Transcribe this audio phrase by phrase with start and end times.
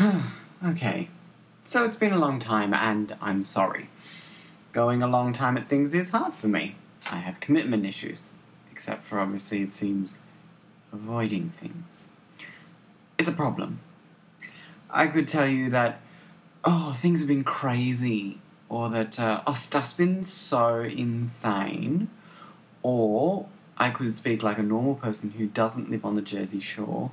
[0.64, 1.08] okay.
[1.64, 3.88] So it's been a long time, and I'm sorry.
[4.72, 6.76] Going a long time at things is hard for me.
[7.10, 8.36] I have commitment issues,
[8.70, 10.22] except for obviously it seems
[10.92, 12.08] avoiding things.
[13.18, 13.80] It's a problem.
[14.88, 16.00] I could tell you that,
[16.64, 22.08] oh, things have been crazy, or that, uh, oh, stuff's been so insane,
[22.82, 23.46] or
[23.76, 27.10] I could speak like a normal person who doesn't live on the Jersey Shore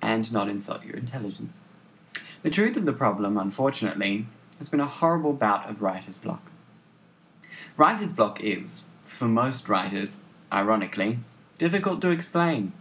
[0.00, 1.66] and not insult your intelligence.
[2.42, 4.26] The truth of the problem, unfortunately,
[4.56, 6.50] has been a horrible bout of writer's block.
[7.76, 11.18] Writer's block is, for most writers, ironically,
[11.58, 12.72] difficult to explain.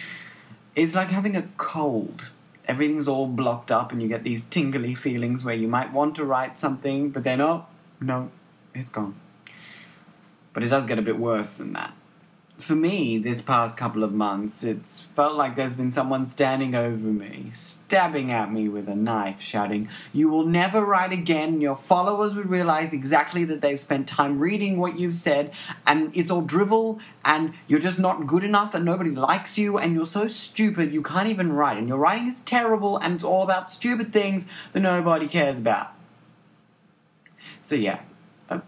[0.76, 2.30] it's like having a cold.
[2.66, 6.24] Everything's all blocked up, and you get these tingly feelings where you might want to
[6.24, 7.66] write something, but then, oh,
[8.00, 8.30] no,
[8.74, 9.14] it's gone.
[10.54, 11.92] But it does get a bit worse than that
[12.58, 17.08] for me, this past couple of months, it's felt like there's been someone standing over
[17.08, 21.60] me, stabbing at me with a knife, shouting, You will never write again.
[21.60, 25.52] Your followers will realize exactly that they've spent time reading what you've said,
[25.86, 29.94] and it's all drivel, and you're just not good enough, and nobody likes you, and
[29.94, 33.42] you're so stupid you can't even write, and your writing is terrible, and it's all
[33.42, 35.92] about stupid things that nobody cares about.
[37.60, 38.00] So, yeah,
[38.48, 38.62] a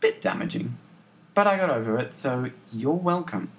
[0.00, 0.78] bit damaging.
[1.34, 3.50] But I got over it, so you're welcome.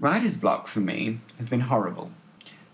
[0.00, 2.10] Writer's block for me has been horrible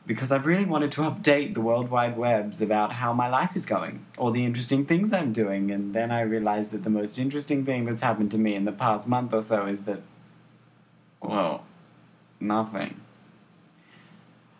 [0.06, 3.64] because I've really wanted to update the World Wide Webs about how my life is
[3.66, 7.64] going, all the interesting things I'm doing, and then I realized that the most interesting
[7.64, 10.02] thing that's happened to me in the past month or so is that,
[11.20, 11.64] well,
[12.38, 13.00] nothing.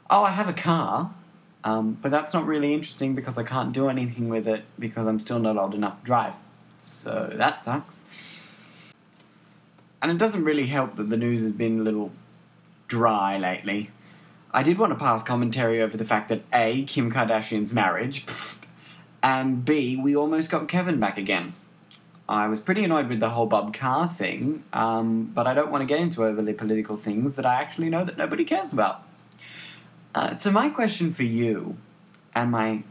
[0.08, 1.14] Oh, I have a car,
[1.62, 5.18] um, but that's not really interesting because I can't do anything with it because I'm
[5.18, 6.36] still not old enough to drive.
[6.80, 8.04] So that sucks.
[10.04, 12.12] And it doesn't really help that the news has been a little
[12.88, 13.90] dry lately.
[14.52, 18.66] I did want to pass commentary over the fact that A, Kim Kardashian's marriage, pfft,
[19.22, 21.54] and B, we almost got Kevin back again.
[22.28, 25.80] I was pretty annoyed with the whole Bob Carr thing, um, but I don't want
[25.80, 29.04] to get into overly political things that I actually know that nobody cares about.
[30.14, 31.78] Uh, so, my question for you,
[32.34, 32.82] and my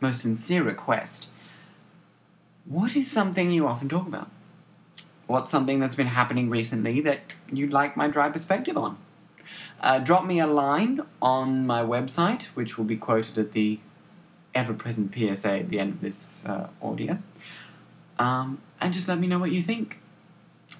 [0.00, 1.30] most sincere request
[2.64, 4.30] what is something you often talk about?
[5.30, 8.98] What's something that's been happening recently that you'd like my dry perspective on.
[9.80, 13.78] Uh, drop me a line on my website, which will be quoted at the
[14.54, 17.18] ever present PSA at the end of this uh, audio.
[18.18, 20.00] Um, and just let me know what you think.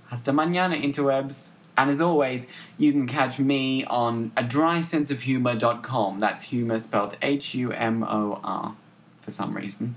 [0.09, 1.53] Hasta mañana, interwebs.
[1.79, 6.19] And as always, you can catch me on a drysenseofhumor.com.
[6.19, 8.75] That's humor spelled H U M O R
[9.19, 9.97] for some reason.